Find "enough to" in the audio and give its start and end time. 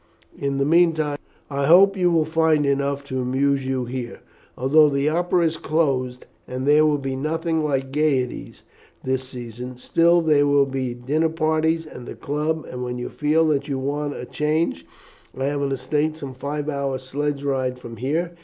2.65-3.21